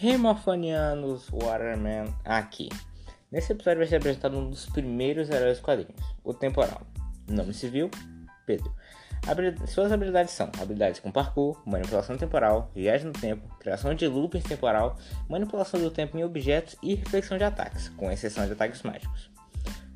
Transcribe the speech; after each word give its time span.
Remorfanianos 0.00 1.28
Waterman 1.28 2.14
aqui. 2.24 2.68
Nesse 3.32 3.50
episódio 3.50 3.78
vai 3.78 3.86
ser 3.88 3.96
apresentado 3.96 4.38
um 4.38 4.48
dos 4.48 4.66
primeiros 4.66 5.28
heróis 5.28 5.58
quadrinhos, 5.58 6.00
o 6.22 6.32
Temporal. 6.32 6.82
Nome 7.28 7.52
civil, 7.52 7.90
Pedro. 8.46 8.72
Suas 9.66 9.90
habilidades 9.90 10.32
são 10.32 10.52
habilidades 10.62 11.00
com 11.00 11.10
parkour, 11.10 11.60
manipulação 11.66 12.16
temporal, 12.16 12.70
viagem 12.76 13.08
no 13.08 13.12
tempo, 13.12 13.48
criação 13.58 13.92
de 13.92 14.06
looping 14.06 14.40
temporal, 14.40 14.96
manipulação 15.28 15.80
do 15.80 15.90
tempo 15.90 16.16
em 16.16 16.22
objetos 16.22 16.76
e 16.80 16.94
reflexão 16.94 17.36
de 17.36 17.42
ataques, 17.42 17.88
com 17.88 18.08
exceção 18.08 18.46
de 18.46 18.52
ataques 18.52 18.84
mágicos. 18.84 19.28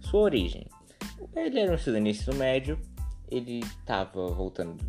Sua 0.00 0.23
origem. 0.23 0.66
Ele 1.37 1.60
era 1.60 1.70
um 1.70 1.77
estudante 1.77 2.27
do 2.27 2.34
médio, 2.34 2.77
ele 3.30 3.60
estava 3.60 4.27
voltando 4.27 4.84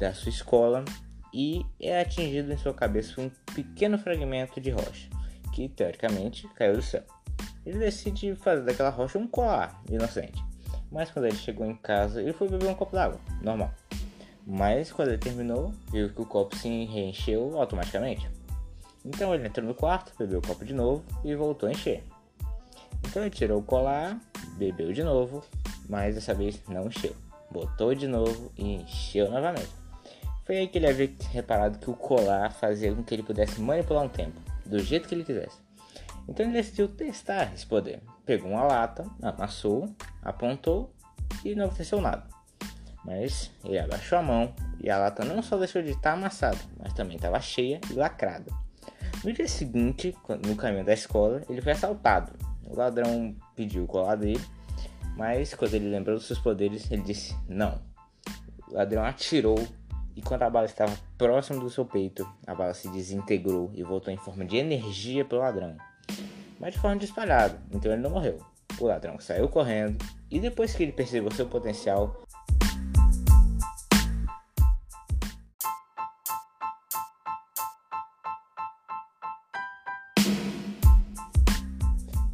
da 0.00 0.12
sua 0.12 0.30
escola 0.30 0.84
e 1.36 1.66
é 1.78 2.00
atingido 2.00 2.50
em 2.50 2.56
sua 2.56 2.72
cabeça 2.72 3.14
por 3.14 3.24
um 3.24 3.30
pequeno 3.54 3.98
fragmento 3.98 4.58
de 4.58 4.70
rocha, 4.70 5.10
que 5.52 5.68
teoricamente 5.68 6.48
caiu 6.54 6.76
do 6.76 6.82
céu. 6.82 7.02
Ele 7.66 7.78
decide 7.78 8.34
fazer 8.36 8.62
daquela 8.62 8.88
rocha 8.88 9.18
um 9.18 9.28
colar 9.28 9.82
inocente, 9.90 10.42
mas 10.90 11.10
quando 11.10 11.26
ele 11.26 11.36
chegou 11.36 11.66
em 11.66 11.76
casa, 11.76 12.22
ele 12.22 12.32
foi 12.32 12.48
beber 12.48 12.70
um 12.70 12.74
copo 12.74 12.96
d'água, 12.96 13.20
normal. 13.42 13.70
Mas 14.46 14.90
quando 14.90 15.08
ele 15.08 15.18
terminou, 15.18 15.74
viu 15.92 16.08
que 16.08 16.22
o 16.22 16.24
copo 16.24 16.56
se 16.56 16.86
reencheu 16.86 17.60
automaticamente. 17.60 18.30
Então 19.04 19.34
ele 19.34 19.46
entrou 19.46 19.66
no 19.66 19.74
quarto, 19.74 20.14
bebeu 20.18 20.38
o 20.38 20.46
copo 20.46 20.64
de 20.64 20.72
novo 20.72 21.04
e 21.22 21.34
voltou 21.34 21.68
a 21.68 21.72
encher. 21.72 22.02
Então 23.06 23.22
ele 23.22 23.30
tirou 23.30 23.58
o 23.58 23.62
colar, 23.62 24.18
bebeu 24.56 24.90
de 24.90 25.02
novo, 25.02 25.44
mas 25.86 26.14
dessa 26.14 26.32
vez 26.32 26.62
não 26.66 26.86
encheu. 26.86 27.14
Botou 27.50 27.94
de 27.94 28.08
novo 28.08 28.50
e 28.56 28.76
encheu 28.76 29.30
novamente. 29.30 29.85
Foi 30.46 30.58
aí 30.58 30.68
que 30.68 30.78
ele 30.78 30.86
havia 30.86 31.10
reparado 31.32 31.76
que 31.78 31.90
o 31.90 31.94
colar 31.94 32.52
fazia 32.52 32.94
com 32.94 33.02
que 33.02 33.12
ele 33.12 33.24
pudesse 33.24 33.60
manipular 33.60 34.04
um 34.04 34.08
tempo, 34.08 34.40
do 34.64 34.78
jeito 34.78 35.08
que 35.08 35.14
ele 35.14 35.24
quisesse. 35.24 35.58
Então 36.28 36.46
ele 36.46 36.52
decidiu 36.52 36.86
testar 36.86 37.52
esse 37.52 37.66
poder. 37.66 38.00
Pegou 38.24 38.52
uma 38.52 38.62
lata, 38.62 39.04
amassou, 39.20 39.92
apontou 40.22 40.94
e 41.44 41.56
não 41.56 41.66
aconteceu 41.66 42.00
nada. 42.00 42.28
Mas 43.04 43.50
ele 43.64 43.78
abaixou 43.78 44.18
a 44.18 44.22
mão 44.22 44.54
e 44.80 44.88
a 44.88 44.96
lata 44.98 45.24
não 45.24 45.42
só 45.42 45.56
deixou 45.56 45.82
de 45.82 45.90
estar 45.90 46.12
amassada, 46.12 46.58
mas 46.78 46.92
também 46.92 47.16
estava 47.16 47.40
cheia 47.40 47.80
e 47.90 47.94
lacrada. 47.94 48.52
No 49.24 49.32
dia 49.32 49.48
seguinte, 49.48 50.14
no 50.46 50.54
caminho 50.54 50.84
da 50.84 50.94
escola, 50.94 51.42
ele 51.48 51.60
foi 51.60 51.72
assaltado. 51.72 52.32
O 52.64 52.76
ladrão 52.76 53.34
pediu 53.56 53.82
o 53.82 53.86
colar 53.88 54.14
dele, 54.14 54.44
mas 55.16 55.54
quando 55.54 55.74
ele 55.74 55.88
lembrou 55.88 56.16
dos 56.16 56.26
seus 56.26 56.38
poderes, 56.38 56.88
ele 56.90 57.02
disse 57.02 57.34
não. 57.48 57.80
O 58.68 58.74
ladrão 58.74 59.04
atirou 59.04 59.56
e 60.16 60.22
quando 60.22 60.42
a 60.42 60.50
bala 60.50 60.66
estava 60.66 60.96
próximo 61.18 61.60
do 61.60 61.70
seu 61.70 61.84
peito, 61.84 62.26
a 62.46 62.54
bala 62.54 62.74
se 62.74 62.88
desintegrou 62.88 63.70
e 63.74 63.82
voltou 63.82 64.12
em 64.12 64.16
forma 64.16 64.44
de 64.44 64.56
energia 64.56 65.24
para 65.24 65.36
o 65.36 65.40
ladrão 65.40 65.76
mas 66.58 66.74
de 66.74 66.80
forma 66.80 67.02
espalhada, 67.02 67.60
então 67.70 67.92
ele 67.92 68.02
não 68.02 68.10
morreu. 68.10 68.38
O 68.78 68.86
ladrão 68.86 69.18
saiu 69.20 69.48
correndo 69.48 70.04
e 70.30 70.38
depois 70.38 70.74
que 70.74 70.82
ele 70.82 70.92
percebeu 70.92 71.30
seu 71.30 71.46
potencial, 71.46 72.22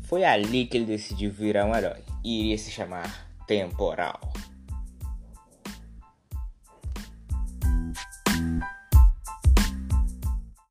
foi 0.03 0.25
ali 0.25 0.67
que 0.67 0.77
ele 0.77 0.87
decidiu 0.87 1.31
virar 1.31 1.65
um 1.65 1.75
herói 1.75 2.03
e 2.25 2.41
iria 2.41 2.59
se 2.59 2.71
chamar 2.71 3.27
Temporal. 3.47 4.21